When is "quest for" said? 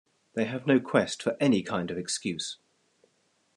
0.79-1.37